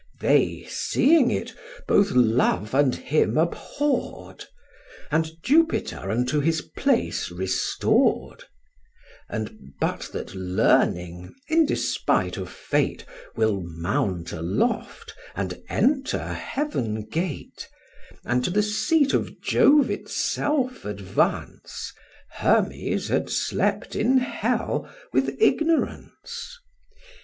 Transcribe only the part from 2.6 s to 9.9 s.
and him abhorr'd, And Jupiter unto his place restor'd: And,